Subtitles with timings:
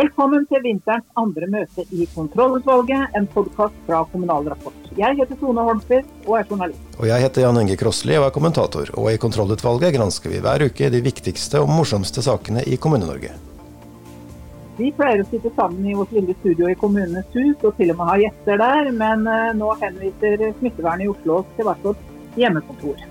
[0.00, 4.86] Velkommen til vinterens andre møte i Kontrollutvalget, en podkast fra Kommunal Rapport.
[4.96, 6.86] Jeg heter Tone Holmquist og er journalist.
[6.96, 8.88] Og jeg heter Jan Inge Krossli og er kommentator.
[8.96, 13.34] Og i Kontrollutvalget gransker vi hver uke de viktigste og morsomste sakene i Kommune-Norge.
[14.78, 18.00] Vi pleier å sitte sammen i vårt lille studio i Kommunenes hus og til og
[18.00, 22.08] med ha gjester der, men eh, nå henviser smittevernet i Oslo til hvert vårt
[22.40, 23.04] hjemmekontor.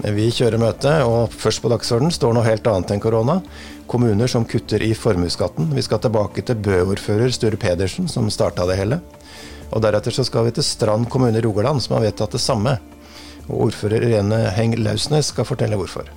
[0.00, 3.36] Vi kjører møte, og først på dagsordenen står noe helt annet enn korona.
[3.90, 5.68] Kommuner som kutter i formuesskatten.
[5.76, 8.98] Vi skal tilbake til Bø-ordfører Sture Pedersen, som starta det hele.
[9.72, 12.78] Og deretter så skal vi til Strand kommune i Rogaland, som har vedtatt det samme.
[13.48, 16.08] Og ordfører Irene Heng Lausnes skal fortelle hvorfor.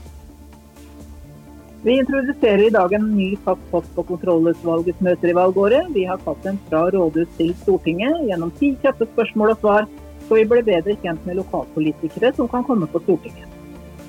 [1.86, 5.92] Vi introduserer i dag en ny fast post på kontrollutvalgets møter i valgåret.
[5.94, 8.24] Vi har kalt den fra rådhus til Stortinget.
[8.26, 9.92] Gjennom ti kjappe spørsmål og svar
[10.24, 13.55] skal vi bli bedre kjent med lokalpolitikere som kan komme på Stortinget.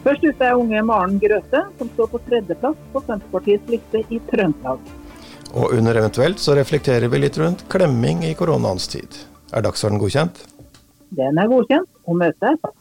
[0.06, 4.78] Først ute er unge Maren Grøthe, som står på tredjeplass på Senterpartiets liste i Trøndelag.
[5.58, 9.18] Og under eventuelt så reflekterer vi litt rundt klemming i koronaens tid.
[9.50, 10.38] Er dagsorden godkjent?
[11.18, 12.76] Den er godkjent, og møtet er satt.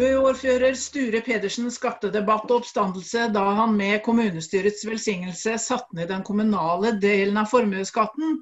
[0.00, 6.24] Bø-ordfører Sture Pedersen skapte debatt og oppstandelse da han med kommunestyrets velsignelse satte ned den
[6.24, 8.40] kommunale delen av formuesskatten.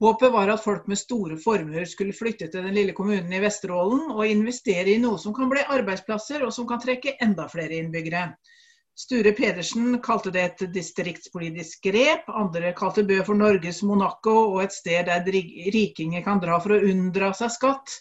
[0.00, 4.10] Håpet var at folk med store formuer skulle flytte til den lille kommunen i Vesterålen
[4.12, 8.26] og investere i noe som kan bli arbeidsplasser og som kan trekke enda flere innbyggere.
[8.96, 14.76] Sture Pedersen kalte det et distriktspolitisk grep, andre kalte Bø for Norges Monaco og et
[14.76, 15.24] sted der
[15.74, 17.96] rikinger kan dra for å unndra seg skatt.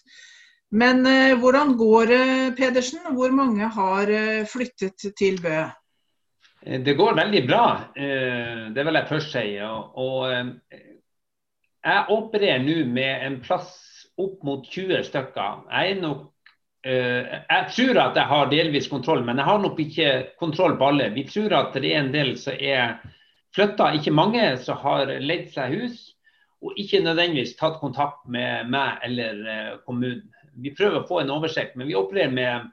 [0.75, 2.27] Men eh, hvordan går det,
[2.59, 3.03] Pedersen?
[3.15, 5.65] Hvor mange har eh, flyttet til Bø?
[6.65, 9.45] Eh, det går veldig bra, eh, det vil jeg først si.
[9.67, 10.94] Og, og eh,
[11.85, 13.73] jeg opererer nå med en plass
[14.21, 15.65] opp mot 20 stykker.
[15.69, 16.31] Jeg, nok,
[16.85, 20.89] eh, jeg tror at jeg har delvis kontroll, men jeg har nok ikke kontroll på
[20.91, 21.11] alle.
[21.13, 22.97] Vi tror at det er en del som er
[23.55, 26.11] flytta, ikke mange, som har leid seg hus.
[26.65, 30.23] Og ikke nødvendigvis tatt kontakt med meg eller kommunen
[30.63, 32.69] vi prøver å få en oversikt, men vi opererer med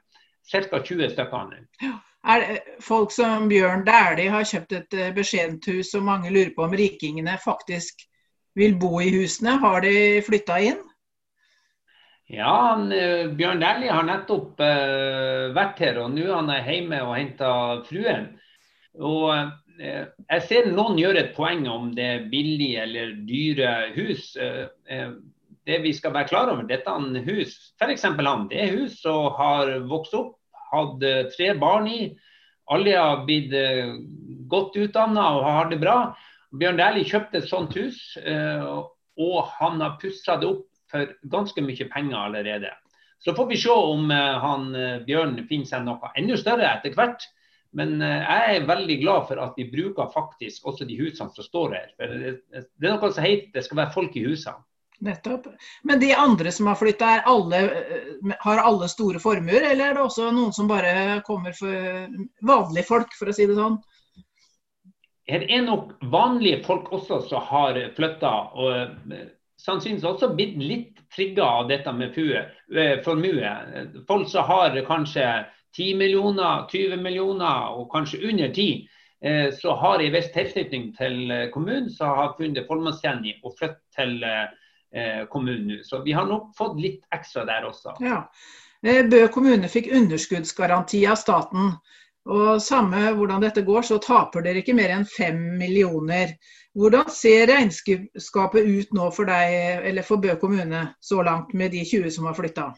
[0.51, 0.79] ca.
[0.79, 1.91] 20 stykker nå.
[2.23, 2.45] Er
[2.83, 6.75] folk som Bjørn Dæhlie har kjøpt et eh, beskjedent hus, og mange lurer på om
[6.79, 8.05] rikingene faktisk
[8.59, 9.57] vil bo i husene.
[9.61, 10.81] Har de flytta inn?
[12.33, 17.17] Ja, eh, Bjørn Dæhlie har nettopp uh, vært her, og nå er han hjemme og
[17.17, 18.29] henter fruen.
[18.97, 19.51] Og uh,
[20.29, 24.31] Jeg ser noen gjøre et poeng om det er billige eller dyre hus.
[25.63, 28.03] Det vi skal være klar over, dette er hus, f.eks.
[28.05, 30.35] han, det er hus som har vokst opp,
[30.73, 32.01] hatt eh, tre barn i.
[32.73, 33.95] Alle har blitt eh,
[34.51, 35.97] godt utdanna og har det bra.
[36.53, 41.61] Bjørn Dæhlie kjøpte et sånt hus, eh, og han har pussa det opp for ganske
[41.65, 42.73] mye penger allerede.
[43.23, 44.65] Så får vi se om han
[45.07, 47.23] Bjørn finner seg noe enda større etter hvert.
[47.73, 51.77] Men jeg er veldig glad for at vi bruker faktisk også de husene som står
[51.77, 51.87] her.
[51.95, 54.59] For det, er noe som heter det skal være folk i husene.
[55.03, 55.47] Nettopp.
[55.83, 60.29] Men de andre som har flytta, eh, har alle store formuer, eller er det også
[60.31, 62.07] noen som bare kommer for
[62.41, 63.79] vanlige folk, for å si det sånn?
[65.29, 69.27] Her er nok vanlige folk også som har flytta, og eh,
[69.63, 73.53] sannsynligvis også blitt litt trigga av dette med eh, formue.
[74.07, 75.27] Folk som har kanskje
[75.77, 78.89] 10 millioner, 20 millioner og kanskje under 10
[79.55, 84.17] så har en viss tilknytning til kommunen, som har funnet formålstjenlig og flyttet til
[84.95, 85.83] Eh, kommunen.
[85.83, 87.95] Så vi har nok fått litt ekstra der også.
[88.03, 88.19] Ja.
[88.85, 91.71] Eh, Bø kommune fikk underskuddsgaranti av staten.
[92.31, 96.37] Og samme hvordan dette går, så taper dere ikke mer enn fem millioner.
[96.73, 101.83] Hvordan ser regnskapet ut nå for deg, eller for Bø kommune så langt, med de
[101.83, 102.71] 20 som har flytta?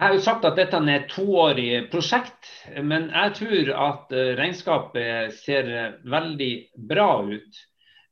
[0.00, 2.48] Jeg har jo sagt at dette er et toårig prosjekt,
[2.82, 5.66] men jeg tror at eh, regnskapet ser
[6.08, 6.52] veldig
[6.88, 7.58] bra ut.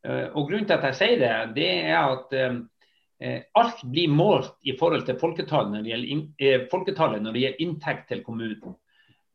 [0.04, 2.58] Eh, og Grunnen til at jeg sier det, det er at eh,
[3.58, 8.04] alt blir målt i forhold til folketallet når det gjelder, folketallet når det gjelder inntekt
[8.12, 8.76] til kommunen.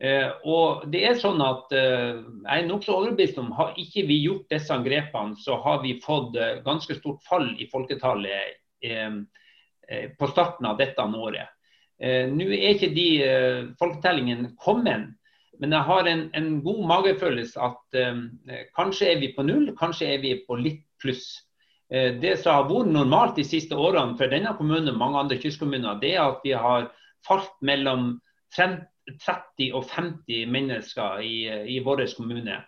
[0.04, 4.48] Eh, og det er sånn at Jeg er nokså overbevist om har ikke vi gjort
[4.52, 8.60] disse grepene, så har vi fått ganske stort fall i folketallet
[10.20, 11.52] på starten av dette året.
[12.00, 13.08] Nå er ikke de
[13.80, 15.12] folketellingene kommet,
[15.62, 18.22] men jeg har en, en god magefølelse at eh,
[18.76, 21.28] kanskje er vi på null, kanskje er vi på litt pluss.
[21.92, 25.40] Eh, det som har vært normalt de siste årene for denne kommunen og mange andre
[25.42, 26.92] kystkommuner, det er at vi har
[27.28, 28.20] falt mellom
[28.56, 31.36] 30 og 50 mennesker i,
[31.76, 32.62] i vår kommune.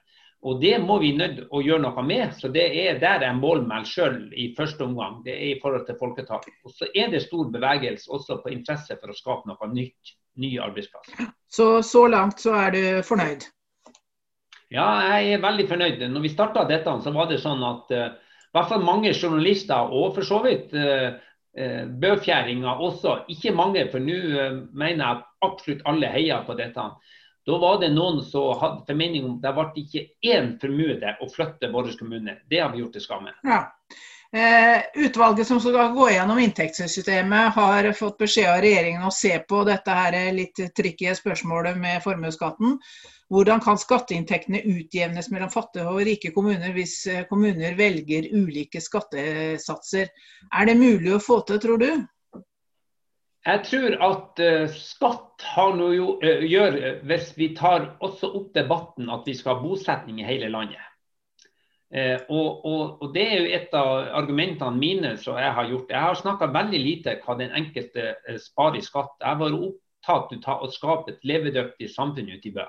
[0.46, 2.36] Og Det må vi nødt å gjøre noe med.
[2.38, 5.24] så Det er der jeg måler meg selv i første omgang.
[5.26, 6.44] Det er i forhold til folketall.
[6.64, 10.58] Og Så er det stor bevegelse også på interesse for å skape noe nytt Ny
[10.60, 11.08] arbeidsplass.
[11.48, 13.46] Så så langt så er du fornøyd?
[14.68, 14.84] Ja,
[15.16, 16.02] jeg er veldig fornøyd.
[16.12, 18.02] Når vi starta dette, så var det sånn at i
[18.56, 21.20] hvert fall mange journalister, og for så vidt uh,
[22.02, 26.90] bøfjæringer også, ikke mange, for nå uh, mener jeg absolutt alle heier på dette.
[27.46, 31.28] Da var det noen som hadde formening om at det ble ikke én formue å
[31.30, 32.40] flytte vår kommune.
[32.50, 33.36] Det har vi gjort til skamme.
[33.46, 33.60] Ja.
[34.36, 39.62] Eh, utvalget som skal gå gjennom inntektssystemet, har fått beskjed av regjeringen å se på
[39.64, 42.74] dette her litt tricky spørsmålet med formuesskatten.
[43.32, 50.12] Hvordan kan skatteinntektene utjevnes mellom fattige og rike kommuner hvis eh, kommuner velger ulike skattesatser?
[50.52, 51.88] Er det mulig å få til, tror du?
[53.46, 59.08] Jeg tror at uh, skatt har noe å gjøre hvis vi tar også opp debatten
[59.14, 60.82] at vi skal ha bosetning i hele landet.
[61.96, 65.94] Uh, og, og, og, Det er jo et av argumentene mine som jeg har gjort.
[65.94, 69.14] Jeg har snakka veldig lite hva den enkelte sparer i skatt.
[69.22, 72.66] Jeg vært opptatt av å skape et levedyktig samfunn ute i bø.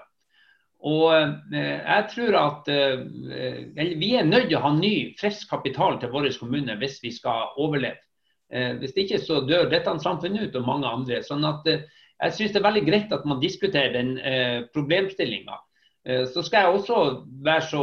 [0.87, 1.09] Og
[1.57, 6.77] jeg tror at Vi er nødt til å ha ny, frisk kapital til vår kommune
[6.79, 8.07] hvis vi skal overleve.
[8.53, 11.23] Eh, hvis ikke så dør dette samfunnet ut og mange andre.
[11.23, 11.87] sånn at eh,
[12.23, 15.59] Jeg syns det er veldig greit at man diskuterer den eh, problemstillinga.
[16.07, 17.01] Eh, så skal jeg også
[17.45, 17.83] være så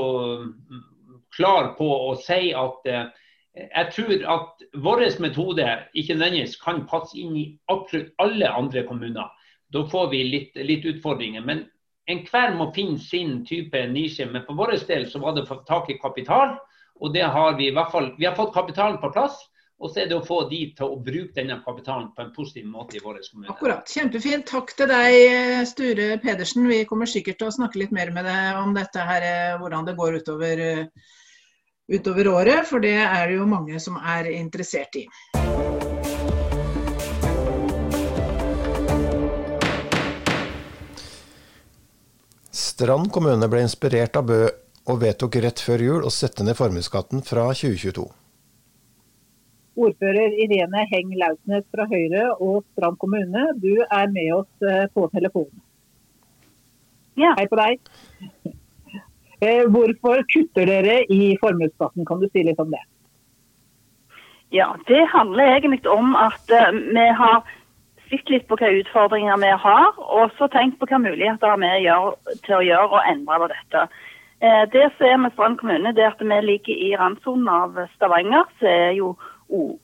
[1.35, 3.06] klar på å si at eh,
[3.53, 9.30] jeg tror at vår metode ikke nødvendigvis kan passe inn i absolutt alle andre kommuner.
[9.74, 11.45] Da får vi litt, litt utfordringer.
[11.45, 11.65] Men
[12.09, 14.25] enhver må finne sin type nisje.
[14.30, 16.57] Men for vår del så var det å få tak i kapital.
[17.01, 18.13] Og det har vi i hvert fall.
[18.18, 19.38] Vi har fått kapitalen på plass.
[19.83, 22.69] Og så er det å få de til å bruke denne kapitalen på en positiv
[22.71, 23.50] måte i vår kommune.
[23.51, 23.89] Akkurat.
[23.89, 24.45] Kjempefint.
[24.47, 26.69] Takk til deg, Sture Pedersen.
[26.69, 29.89] Vi kommer sikkert til å snakke litt mer med deg om dette her, eh, hvordan
[29.89, 31.12] det går utover, eh,
[31.91, 32.68] utover året.
[32.69, 35.06] For det er det jo mange som er interessert i.
[42.53, 44.41] Strand kommune ble inspirert av Bø
[44.91, 48.09] og vedtok rett før jul å sette ned formuesskatten fra 2022
[49.80, 53.45] ordfører Irene Heng Lautnes fra Høyre og Strand kommune.
[53.62, 55.63] Du er med oss eh, på telefonen.
[57.19, 57.33] Ja.
[57.38, 57.81] Hei på deg.
[59.44, 62.06] Eh, hvorfor kutter dere i formuesskatten?
[62.07, 62.84] Kan du si litt om det?
[64.54, 67.44] Ja, Det handler egentlig om at eh, vi har
[68.10, 72.13] sett litt på hvilke utfordringer vi har, og så tenkt på hvilke muligheter vi har
[72.45, 73.88] til å gjøre og endre på dette.
[74.74, 78.44] Det som er med Strand kommune, det er at vi ligger i randsonen av Stavanger.
[78.60, 79.13] som er jo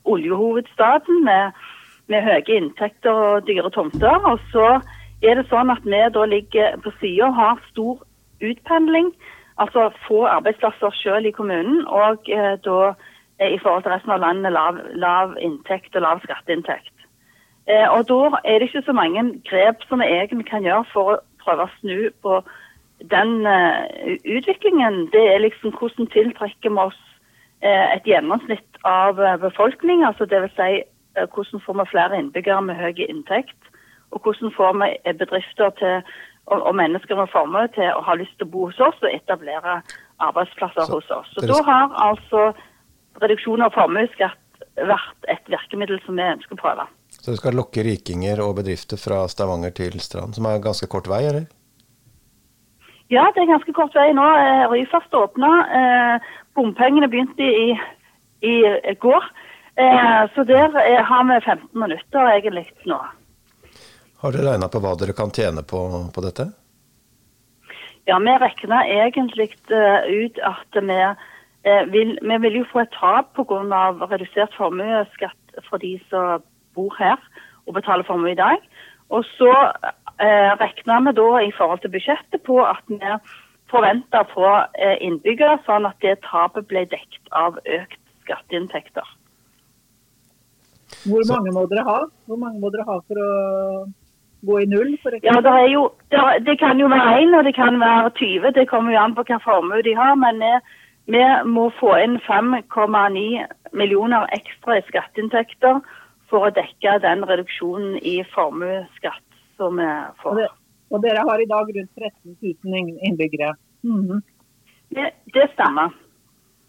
[0.05, 1.51] oljehovedstaden med,
[2.07, 4.19] med høye inntekter og dyre tomter.
[4.31, 4.81] Og så
[5.23, 8.03] er det sånn at vi da ligger på sida og har stor
[8.43, 9.11] utpendling.
[9.59, 12.93] Altså få arbeidsplasser selv i kommunen, og eh, da
[13.39, 16.95] eh, i forhold til resten av landet lav, lav inntekt og lav skatteinntekt.
[17.67, 21.13] Eh, og da er det ikke så mange grep som vi egentlig kan gjøre for
[21.13, 22.41] å prøve å snu på
[23.11, 23.83] den uh,
[24.27, 25.05] utviklingen.
[25.13, 26.97] Det er liksom hvordan tiltrekker vi oss
[27.63, 30.05] uh, et gjennomsnitt av eh, befolkning.
[30.05, 30.55] altså Dvs.
[30.55, 30.83] Si,
[31.15, 33.57] eh, hvordan får vi flere innbyggere med høy inntekt?
[34.11, 36.01] Og hvordan får vi eh, bedrifter til,
[36.49, 39.11] og, og mennesker med formue til å ha lyst til å bo hos oss og
[39.11, 39.79] etablere
[40.25, 41.33] arbeidsplasser Så, hos oss.
[41.35, 42.49] Så Da har altså
[43.21, 46.87] reduksjon av formuesskatt vært et virkemiddel som vi ønsker å prøve.
[47.19, 51.09] Så du skal lokke rikinger og bedrifter fra Stavanger til Strand, som er ganske kort
[51.11, 51.47] vei, eller?
[53.09, 54.25] Ja, det er ganske kort vei nå.
[54.69, 55.49] Ryfast åpna.
[56.55, 57.71] Bompengene begynte i
[58.41, 59.23] i går.
[59.79, 62.99] Eh, så der er, har vi 15 minutter egentlig nå.
[64.19, 65.79] Har dere regna på hva dere kan tjene på,
[66.11, 66.49] på dette?
[68.09, 70.97] Ja, vi regna egentlig uh, ut at vi,
[71.69, 73.61] uh, vil, vi vil jo få et tap pga.
[74.11, 76.43] redusert formuesskatt for de som
[76.75, 77.19] bor her
[77.67, 78.59] og betaler formue i dag.
[79.09, 79.49] Og så
[80.21, 83.15] eh, regna vi da i forhold til budsjettet på at vi
[83.71, 84.51] forventa å få
[85.01, 89.09] innbyggere, sånn at det tapet ble dekt av økt skatteinntekter.
[91.09, 91.97] Hvor mange må dere ha?
[92.29, 93.29] Hvor mange må dere ha for å
[94.41, 94.97] gå i null?
[95.23, 95.89] ja, det, jo,
[96.45, 98.51] det, kan jo være 1 og det kan være 20.
[98.55, 100.15] Det kommer jo an på hvilken formue de har.
[100.15, 100.53] Men vi,
[101.15, 103.25] vi må få inn 5,9
[103.73, 105.81] millioner ekstra i skatteinntekter
[106.29, 109.25] for å dekke den reduksjonen i formuesskatt
[109.57, 109.89] som vi
[110.23, 110.45] får.
[110.89, 113.53] Og, dere har i dag rundt 13 000 innbyggere?
[113.83, 114.21] Mm -hmm.
[114.95, 115.93] det, det stemmer.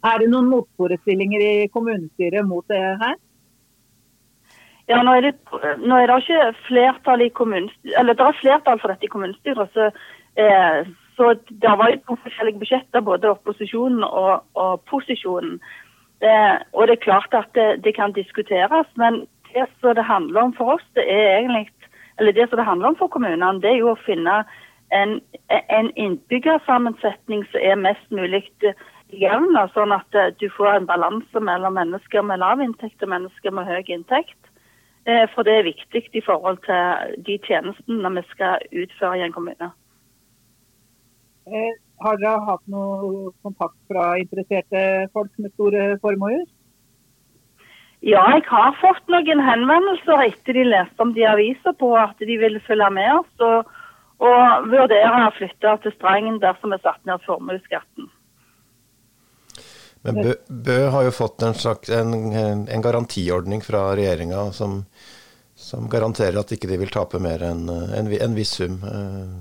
[0.05, 3.17] Er det noen motforestillinger i kommunestyret mot det her?
[4.91, 5.35] Ja, nå er, det,
[5.79, 7.31] nå er det ikke flertall i
[7.99, 9.71] eller det er flertall for dette i kommunestyret.
[9.75, 9.91] Så,
[10.43, 15.61] eh, så det var jo to forskjellige budsjetter, både opposisjonen og, og posisjonen.
[16.21, 16.33] Det,
[16.75, 19.23] og det er klart at det, det, kan diskuteres, men
[19.55, 21.71] det som det handler om for oss, det er egentlig
[22.21, 24.43] eller det som det handler om for kommunene, det er jo å finne
[24.93, 28.43] en, en innbyggersammensetning som er mest mulig
[29.09, 33.71] jevn, sånn at du får en balanse mellom mennesker med lav inntekt og mennesker med
[33.71, 34.40] høy inntekt.
[35.09, 39.33] Eh, for det er viktig i forhold til de tjenestene vi skal utføre i en
[39.33, 39.71] kommune.
[41.49, 41.73] Eh,
[42.05, 46.45] har dere hatt noe kontakt fra interesserte folk med store formuer?
[48.01, 52.39] Ja, jeg har fått noen henvendelser etter de leste om de aviser på at de
[52.41, 53.35] ville følge med oss.
[53.41, 53.77] og
[54.21, 58.11] og vurdere å flytte til Strengen dersom vi satte ned formuesskatten.
[60.03, 62.15] Men Bø, Bø, har jo fått en, slags, en,
[62.69, 64.81] en garantiordning fra regjeringa som,
[65.55, 68.79] som, garanterer at ikke de vil tape mer enn en, en, viss sum.
[68.81, 69.35] Eh,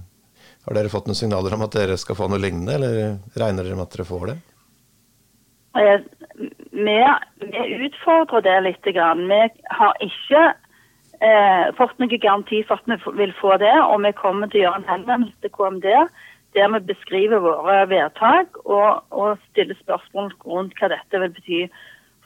[0.67, 3.79] har dere fått noen signaler om at dere skal få noe lignende, eller regner dere
[3.79, 4.39] med at dere får det?
[5.79, 5.99] Eh,
[6.75, 6.97] vi,
[7.45, 8.91] vi utfordrer det litt.
[8.91, 9.39] Vi
[9.79, 10.43] har ikke
[11.23, 14.67] eh, fått noen garanti for at vi vil få det, og vi kommer til å
[14.67, 15.89] gjøre en henvendelse til KMD
[16.53, 21.61] der vi beskriver våre vedtak og, og stiller spørsmål rundt hva dette vil bety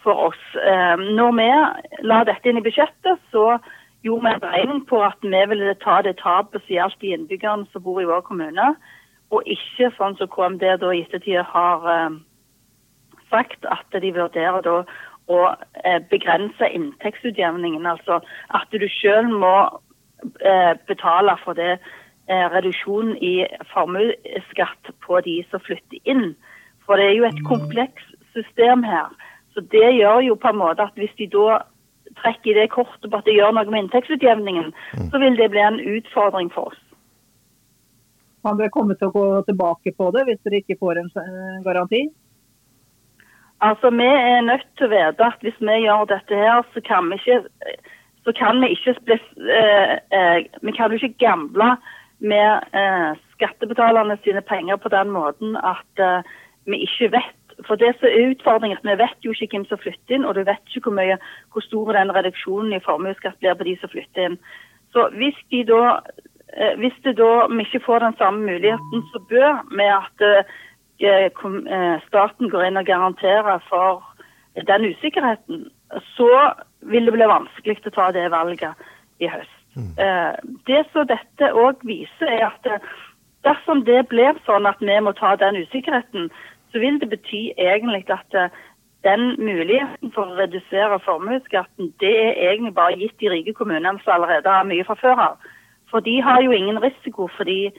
[0.03, 0.43] for oss.
[0.55, 1.47] Eh, når vi
[2.07, 3.57] la dette inn i budsjettet, så
[4.03, 7.67] gjorde vi en beregning på at vi ville ta det tapet som gjaldt de innbyggerne
[7.71, 8.73] som bor i vår kommune,
[9.33, 12.19] og ikke sånn som KMD da i ettertid har eh,
[13.31, 14.83] sagt at de vurderer da
[15.31, 15.39] å
[15.83, 17.87] eh, begrense inntektsutjevningen.
[17.87, 18.21] Altså
[18.55, 19.55] at du sjøl må
[20.87, 21.81] betale for det
[22.27, 26.33] reduksjon i formuesskatt på de som flytter inn.
[26.85, 27.47] For det er jo et mm.
[27.49, 29.11] komplekst system her.
[29.53, 31.61] Så det gjør jo på en måte at hvis de da
[32.21, 35.07] trekker det kortet på at det gjør noe med inntektsutjevningen, mm.
[35.11, 36.81] så vil det bli en utfordring for oss.
[38.43, 41.63] Kan dere komme til å gå tilbake på det hvis dere ikke får en eh,
[41.65, 42.03] garanti?
[43.63, 47.07] Altså, Vi er nødt til å vite at hvis vi gjør dette her, så kan
[47.11, 47.43] vi ikke
[48.23, 49.17] så kan vi ikke bli,
[49.51, 51.75] eh, eh, Vi kan jo ikke gamble
[52.23, 56.21] med eh, skattebetalerne sine penger på den måten at eh,
[56.65, 57.39] vi ikke vet.
[57.67, 60.35] For det som er utfordringen, at Vi vet jo ikke hvem som flytter inn, og
[60.35, 61.17] du vet ikke hvor, mye,
[61.51, 64.37] hvor stor den reduksjonen i formuesskatt blir på de som flytter inn.
[64.93, 65.99] Så hvis, de da,
[66.57, 71.29] eh, hvis det da vi ikke får den samme muligheten som bør, med at eh,
[71.29, 74.03] eh, staten går inn og garanterer for
[74.55, 75.67] den usikkerheten,
[76.15, 78.87] så vil det bli vanskelig å ta det valget
[79.19, 79.62] i høst.
[79.75, 80.33] Eh,
[80.67, 82.83] det som dette òg viser, er at eh,
[83.45, 86.29] dersom det blir sånn at vi må ta den usikkerheten,
[86.71, 88.53] så vil det bety egentlig at eh,
[89.03, 94.15] den muligheten for å redusere formuesskatten, det er egentlig bare gitt de rike kommunene som
[94.15, 95.49] allerede har mye fra før av.
[95.91, 97.73] For de har jo ingen risiko, fordi,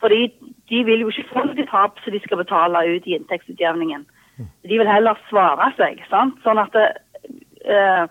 [0.00, 0.28] fordi
[0.70, 4.06] de vil jo ikke få noe tap som de skal betale ut i inntektsutjevningen.
[4.38, 4.50] Mm.
[4.68, 6.04] De vil heller svare seg.
[6.08, 6.38] sant?
[6.44, 6.86] Sånn at det,
[7.66, 8.06] uh,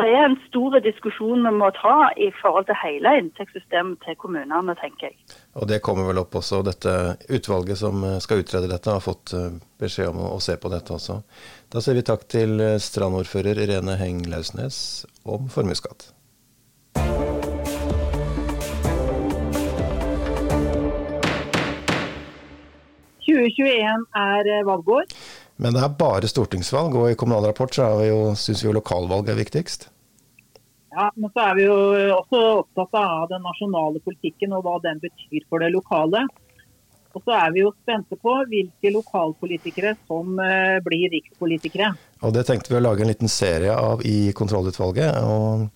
[0.00, 4.76] det er en stor diskusjon vi må ta i forhold til hele inntektssystemet til kommunene,
[4.80, 5.18] tenker jeg.
[5.60, 6.62] Og det kommer vel opp også.
[6.64, 6.94] Dette
[7.28, 11.20] utvalget som skal utrede dette, har fått eh, beskjed om å, se på dette også.
[11.72, 16.12] Da sier vi takk til eh, strandordfører Irene Heng Lausnes om formuesskatt.
[24.18, 25.04] er eh, valgår.
[25.62, 27.86] Men det er bare stortingsvalg, og i Kommunal Rapport så
[28.34, 29.88] syns vi jo lokalvalg er viktigst.
[30.92, 31.76] Ja, men så er vi jo
[32.18, 36.26] også opptatt av den nasjonale politikken og hva den betyr for det lokale.
[37.12, 41.92] Og så er vi jo spente på hvilke lokalpolitikere som uh, blir rikspolitikere.
[42.24, 45.20] Og Det tenkte vi å lage en liten serie av i kontrollutvalget.
[45.22, 45.68] og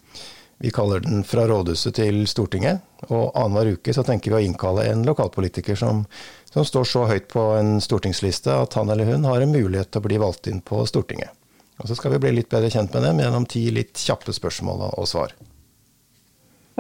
[0.58, 2.80] Vi kaller den 'Fra rådhuset til Stortinget'.
[3.10, 6.06] Og annenhver uke så tenker vi å innkalle en lokalpolitiker som
[6.56, 10.00] som står så høyt på en stortingsliste at han eller hun har en mulighet til
[10.00, 11.34] å bli valgt inn på Stortinget.
[11.76, 14.86] Og Så skal vi bli litt bedre kjent med dem gjennom ti litt kjappe spørsmål
[14.86, 15.34] og svar.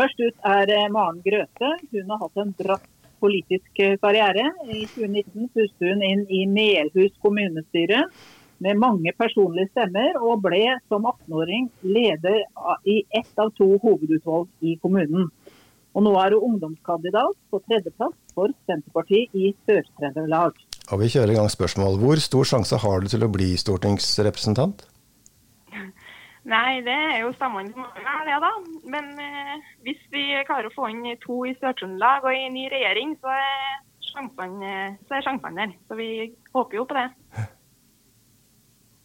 [0.00, 1.74] Først ut er eh, Maren Grøthe.
[1.92, 2.88] Hun har hatt en bratt
[3.20, 4.48] politisk eh, karriere.
[4.64, 8.06] I 2019 puste hun inn i Melhus kommunestyre
[8.64, 12.46] med mange personlige stemmer, og ble som 18-åring leder
[12.88, 15.28] i ett av to hovedutvalg i kommunen.
[15.96, 20.58] Og nå er hun ungdomskandidat på tredjeplass for Senterpartiet i Sør-Trøndelag.
[20.92, 21.96] Og vi kjører i gang spørsmål.
[22.02, 24.84] Hvor stor sjanse har du til å bli stortingsrepresentant?
[26.46, 28.52] Nei, det er jo stemmene som avgjør det, da.
[28.92, 33.16] Men eh, hvis vi klarer å få inn to i Sør-Trøndelag og i ny regjering,
[33.18, 33.82] så er
[34.16, 35.74] så er sjansene der.
[35.88, 36.10] Så vi
[36.54, 37.08] håper jo på det.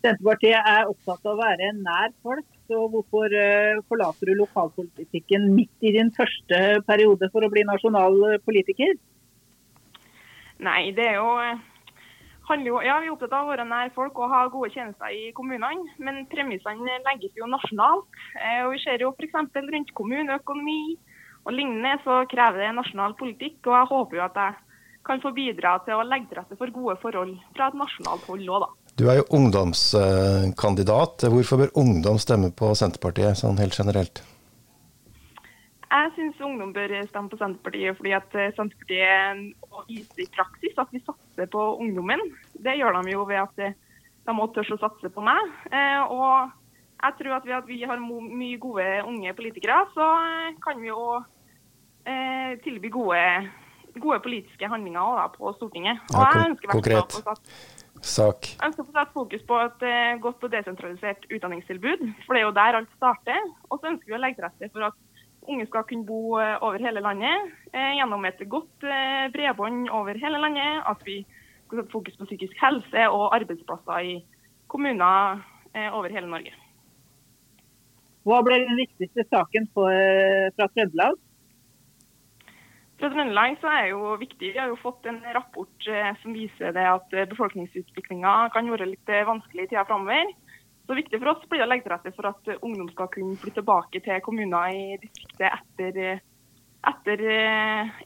[0.01, 5.83] Senterpartiet er opptatt av å være nær folk så hvorfor eh, forlater du lokalpolitikken midt
[5.83, 8.95] i din første periode for å bli nasjonal politiker?
[10.61, 11.35] Nei, det er jo
[12.51, 15.13] handler jo, ja, Vi er opptatt av å være nær folk og ha gode tjenester
[15.13, 18.09] i kommunene, men premissene legges jo nasjonalt.
[18.39, 19.37] Eh, og Vi ser jo f.eks.
[19.55, 20.81] rundt kommuneøkonomi
[21.45, 23.61] og lignende, så krever det nasjonal politikk.
[23.67, 24.59] Og jeg håper jo at jeg
[25.07, 28.49] kan få bidra til å legge til rette for gode forhold fra et nasjonalt hold
[28.49, 28.80] òg, da.
[28.99, 31.23] Du er jo ungdomskandidat.
[31.31, 34.21] Hvorfor bør ungdom stemme på Senterpartiet sånn helt generelt?
[35.91, 39.55] Jeg syns ungdom bør stemme på Senterpartiet fordi at Senterpartiet
[39.89, 42.21] viser i praksis at vi satser på ungdommen.
[42.53, 45.41] Det gjør de jo ved at de må tørre å satse på meg.
[46.13, 46.51] Og
[47.01, 50.05] jeg tror at ved at vi har mye gode unge politikere, så
[50.63, 51.01] kan vi jo
[52.63, 53.23] tilby gode,
[53.97, 55.97] gode politiske handlinger på Stortinget.
[56.13, 57.09] Og jeg ønsker konkret.
[58.01, 58.47] Sak.
[58.57, 62.47] jeg ønsker å sette fokus på et eh, godt og desentralisert utdanningstilbud, for det er
[62.47, 63.51] jo der alt starter.
[63.69, 64.97] Og så ønsker vi å legge til rette for at
[65.51, 68.89] unge skal kunne bo eh, over hele landet eh, gjennom et godt
[69.35, 70.81] bredbånd over hele landet.
[70.89, 71.21] At vi
[71.67, 74.17] skal sette fokus på psykisk helse og arbeidsplasser i
[74.71, 75.39] kommuner
[75.95, 76.51] over hele Norge.
[78.27, 81.17] Hva ble den viktigste saken eh, fra Trøndelag?
[83.01, 86.69] Fra Trøndelag så er jo viktig, Vi har jo fått en rapport eh, som viser
[86.75, 90.29] det at eh, befolkningsutviklinga kan være litt eh, vanskelig i tida framover.
[90.85, 93.39] Så viktig for oss blir det å legge til rette for at ungdom skal kunne
[93.41, 96.21] flytte tilbake til kommuner i distriktet etter,
[96.91, 97.25] etter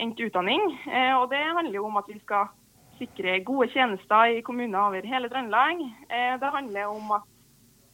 [0.05, 0.63] endt utdanning.
[1.19, 2.51] Og Det handler jo om at vi skal
[2.99, 5.81] sikre gode tjenester i kommuner over hele Trøndelag.
[6.43, 7.31] Det handler om at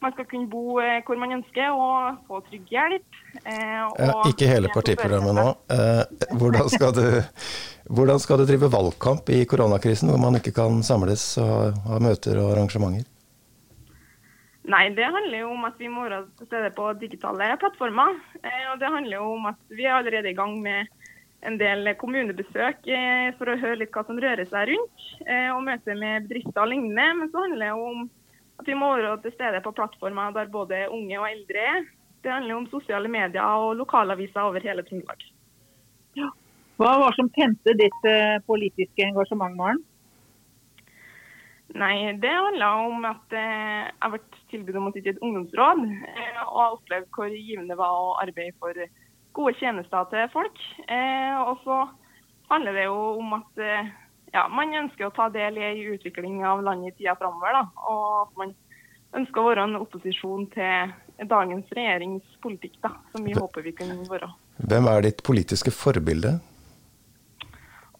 [0.02, 3.04] man skal kunne bo eh, hvor man ønsker og få trygg hjelp.
[3.44, 5.46] eh, Ja, og- ikke hele partiprogrammet nå.
[5.70, 6.02] Eh,
[6.38, 7.06] hvordan, skal du,
[7.88, 12.38] hvordan skal du drive valgkamp i koronakrisen, hvor man ikke kan samles og ha møter
[12.42, 13.06] og arrangementer?
[14.64, 18.14] Nei, det handler jo om at vi må være til stede på digitale plattformer.
[18.72, 20.86] Og det handler jo om at vi er allerede i gang med
[21.42, 22.86] en del kommunebesøk
[23.40, 25.02] for å høre litt hva som rører seg rundt.
[25.56, 27.08] Og møte med bedrifter og lignende.
[27.18, 28.04] Men så handler det jo om
[28.60, 31.86] at vi må være til stede på plattformer der både unge og eldre er.
[32.22, 35.24] Det handler om sosiale medier og lokalaviser over hele Trøndelag.
[36.80, 39.80] Hva var som tente ditt eh, politiske engasjement, Maren?
[41.78, 44.20] Nei, det handla om at eh, jeg ble
[44.52, 47.98] tilbudt om å sitte i et ungdomsråd, eh, og jeg opplevde hvor givende det var
[47.98, 48.84] å arbeide for
[49.36, 50.64] gode tjenester til folk.
[51.48, 51.78] Og så
[52.52, 53.62] handler det jo om at
[54.32, 57.58] ja, man ønsker å ta del i utvikling av landet i tida framover.
[57.84, 58.54] Og at man
[59.18, 64.30] ønsker å være en opposisjon til dagens regjeringspolitikk, da, som vi håper vi kan være.
[64.62, 66.38] Hvem er ditt politiske forbilde?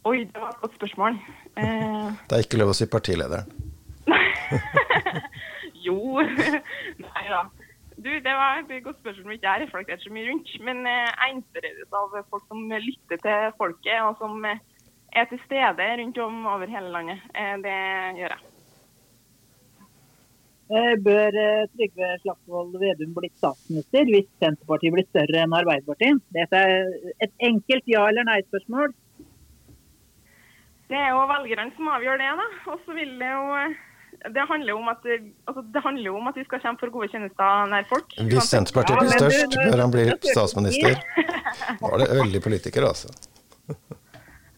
[0.09, 1.19] Oi, det var et godt spørsmål.
[1.57, 3.47] Eh, Det er ikke lov å si partilederen.
[5.83, 6.23] Jo.
[6.23, 7.41] Nei da.
[8.03, 10.53] Du, det var et godt spørsmål som ikke jeg har reflektert så mye rundt.
[10.67, 14.63] Men eh, jeg inspireres av folk som lytter til folket, og som eh,
[15.15, 17.21] er til stede rundt om over hele landet.
[17.35, 17.77] Eh, Det
[18.21, 18.43] gjør jeg.
[20.73, 26.23] Eh, Bør eh, Trygve Slagsvold Vedum bli statsminister hvis Senterpartiet blir større enn Arbeiderpartiet?
[26.33, 26.87] Dette er
[27.21, 28.95] et enkelt ja- eller nei-spørsmål.
[30.89, 32.47] Det er jo velgerne som avgjør det, da.
[32.73, 33.45] Og så vil det jo
[34.33, 35.07] det handler, jo om at,
[35.49, 38.13] altså, det handler om at vi skal kjempe for gode tjenester nær folk.
[38.29, 41.01] Hvis Senterpartiet blir størst, bør han bli nå er statsminister.
[42.03, 43.09] Det veldig politiker, altså.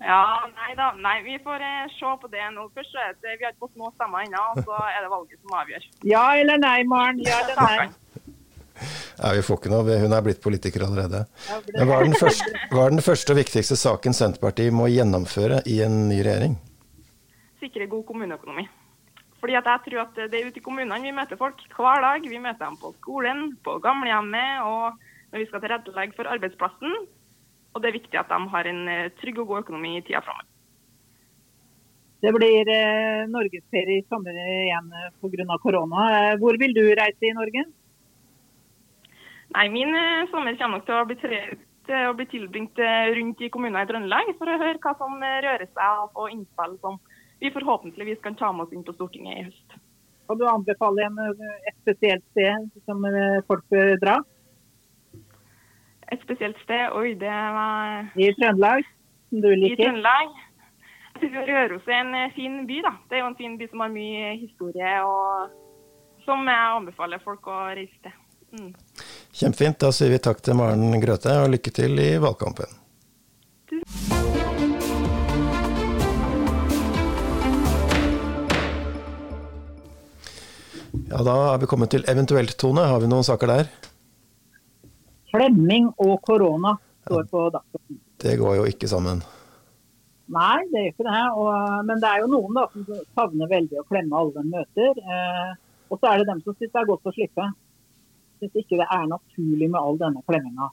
[0.05, 0.91] Ja, nei da.
[1.01, 2.67] Nei, vi får eh, se på det nå.
[2.77, 5.87] Først det, Vi har ikke fått noe stemmer ennå, så er det valget som avgjør.
[6.11, 7.23] Ja eller nei, Maren?
[7.25, 7.89] Ja eller nei?
[9.23, 11.25] Nei, vi får ikke noe, hun er blitt politiker allerede.
[11.73, 15.63] Men hva er, den første, hva er den første og viktigste saken Senterpartiet må gjennomføre
[15.71, 16.59] i en ny regjering?
[17.63, 18.67] Sikre god kommuneøkonomi.
[19.41, 22.25] Fordi at jeg tror at det er ute i kommunene vi møter folk hver dag.
[22.29, 24.99] Vi møter dem på skolen, på gamlehjemmet og
[25.33, 26.95] når vi skal tilrettelegge for arbeidsplassen.
[27.75, 30.23] Og det er viktig at de har en eh, trygg og god økonomi i tida
[30.25, 30.51] framover.
[32.25, 34.87] Det blir eh, norgesferie i sommer igjen
[35.21, 35.57] pga.
[35.61, 36.05] korona.
[36.17, 37.65] Eh, hvor vil du reise i Norge?
[39.55, 41.19] Nei, min eh, sommer kommer nok til å bli,
[41.91, 45.19] til å bli tilbringt eh, rundt i kommuner i Trøndelag for å høre hva som
[45.21, 46.97] rører seg og få innspill som
[47.43, 49.77] vi forhåpentligvis kan ta med oss inn på Stortinget i høst.
[50.25, 51.21] Kan du anbefale en,
[51.69, 53.05] et spesielt sted som
[53.51, 54.23] folk bør dra?
[56.13, 58.85] Et spesielt sted, oi, det var I Trøndelag,
[59.31, 59.85] som du i liker?
[59.85, 60.35] Trøndelag.
[61.15, 62.93] Jeg synes Røros er en eh, fin by, da.
[63.09, 67.47] Det er jo en fin by som har mye historie, og som jeg anbefaler folk
[67.49, 68.17] å reise til.
[68.55, 68.73] Mm.
[69.35, 69.81] Kjempefint.
[69.83, 72.81] Da sier vi takk til Maren Grøthe, og lykke til i valgkampen.
[81.11, 82.87] Ja, Da er vi kommet til eventuelt, Tone.
[82.91, 83.69] Har vi noen saker der?
[85.35, 86.77] Flemming og korona
[87.09, 88.01] står på dagsordenen.
[88.23, 89.25] Det går jo ikke sammen.
[90.35, 91.25] Nei, det gjør ikke det.
[91.41, 91.51] Og,
[91.89, 95.03] men det er jo noen da, som savner veldig å klemme alle de møter.
[95.03, 95.53] Eh,
[95.91, 97.51] og så er det dem som syns det er godt å slippe.
[98.41, 100.71] Syns ikke det er naturlig med all denne klemminga.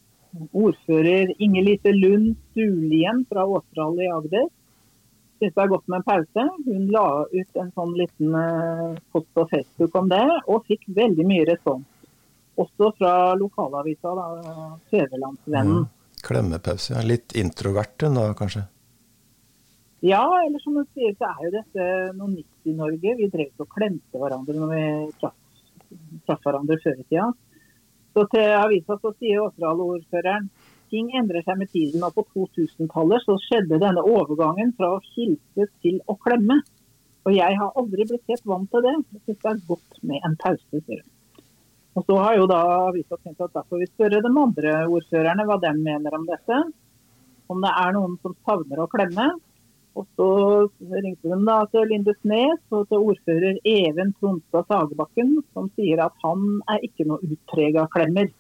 [0.56, 4.48] Ordfører Inger-Lise Lund Stulien fra Åseral i Agder
[5.42, 6.44] syns det er godt med en pause.
[6.68, 11.26] Hun la ut en sånn liten uh, post på Facebook om det, og fikk veldig
[11.28, 11.88] mye respons.
[12.62, 14.28] Også fra lokalavisa, da,
[14.92, 15.84] Fedrelandsvennen.
[15.84, 16.22] Mm.
[16.22, 17.02] Klemmepause.
[17.08, 18.68] Litt introvert hun da, kanskje?
[20.06, 21.86] Ja, eller som du sier, så er jo dette
[22.18, 23.16] noe nytt i Norge.
[23.20, 24.84] Vi drev og klemte hverandre når vi
[25.22, 27.30] traff, hverandre før i tida.
[28.12, 30.50] Så til avisa så sier Åsdal-ordføreren
[30.92, 32.04] ting endrer seg med tiden.
[32.04, 36.60] Og på 2000-tallet så skjedde denne overgangen fra å hilse til å klemme.
[37.28, 38.98] Og jeg har aldri blitt helt vant til det.
[39.14, 41.10] Jeg syns det er godt med en pause, sier hun.
[41.98, 45.58] Og så har jo da avisa tenkt at derfor vi spørre de andre ordførerne hva
[45.60, 46.60] de mener om dette.
[47.52, 49.32] Om det er noen som savner å klemme.
[50.00, 50.28] Og så
[51.04, 56.62] ringte de da til Lindesnes og til ordfører Even Tronstad Sagebakken, som sier at han
[56.72, 58.32] er ikke noe utprega klemmer.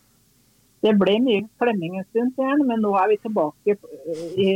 [0.81, 4.47] Det ble mye klemming en stund, men nå er vi tilbake i,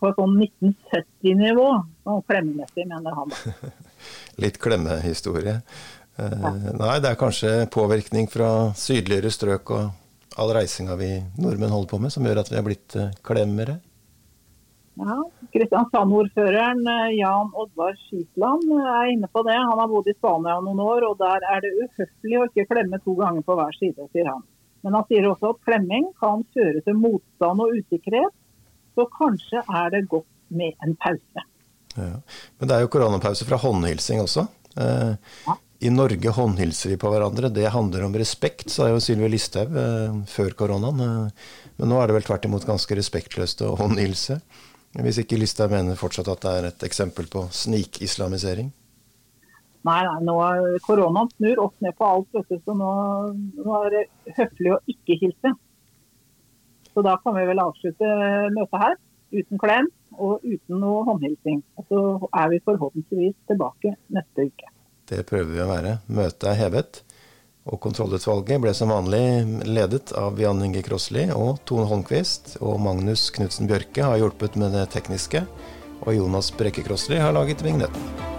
[0.00, 1.66] på sånn 1970-nivå.
[2.08, 3.36] Sånn klemmemessig, mener han.
[4.42, 5.60] Litt klemmehistorie.
[6.16, 6.46] Eh.
[6.78, 12.00] Nei, det er kanskje påvirkning fra sydligere strøk og all reisinga vi nordmenn holder på
[12.02, 13.78] med, som gjør at vi er blitt eh, klemmere?
[14.94, 15.16] Ja,
[15.54, 19.56] Kristiansand-ordføreren eh, Jan Oddvar Skisland er inne på det.
[19.58, 23.00] Han har bodd i Spania noen år, og der er det uhøflig å ikke klemme
[23.02, 24.44] to ganger på hver side, sier han.
[24.86, 28.34] Men han sier også at klemming kan føre til motstand og usikkerhet.
[28.94, 31.46] Så kanskje er det godt med en pause.
[31.96, 32.18] Ja.
[32.60, 34.44] Men det er jo koronapause fra håndhilsing også.
[34.78, 35.14] Eh,
[35.46, 35.56] ja.
[35.84, 37.50] I Norge håndhilser vi på hverandre.
[37.52, 41.02] Det handler om respekt, sa jo Sylvi Listhaug eh, før koronaen.
[41.04, 44.38] Eh, men nå er det vel tvert imot ganske respektløst å håndhilse.
[45.04, 48.72] Hvis ikke Listhaug mener fortsatt at det er et eksempel på snikislamisering?
[49.84, 52.92] Nei, nei, nå er koronaen snur opp ned på alt, vet du, så nå,
[53.58, 55.52] nå, er det høflig å ikke hilse.
[56.94, 58.14] Så da kan vi vel avslutte
[58.56, 58.96] møtet her
[59.34, 61.60] uten klem og uten noe håndhilsing.
[61.76, 62.06] Og så
[62.40, 64.73] er vi forhåpentligvis tilbake neste uke.
[65.14, 65.98] Det prøver vi å være.
[66.10, 67.02] Møtet er hevet.
[67.64, 72.58] Og kontrollutvalget ble som vanlig ledet av Jan Inge Krossli og Tone Holmquist.
[72.60, 75.46] Og Magnus Knutsen Bjørke har hjulpet med det tekniske.
[76.04, 78.33] Og Jonas Brekke Krossli har laget vignetten.